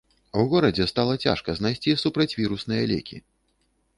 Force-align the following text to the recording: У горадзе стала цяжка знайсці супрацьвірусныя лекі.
У 0.43 0.45
горадзе 0.53 0.87
стала 0.91 1.13
цяжка 1.25 1.55
знайсці 1.59 1.95
супрацьвірусныя 2.03 2.89
лекі. 2.93 3.17